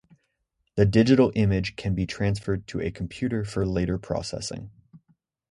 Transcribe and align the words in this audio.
The 0.77 0.87
digital 0.87 1.31
image 1.35 1.75
can 1.75 1.93
be 1.93 2.07
transferred 2.07 2.65
to 2.69 2.81
a 2.81 2.89
computer 2.89 3.45
for 3.45 3.67
later 3.67 3.99
processing. 3.99 4.71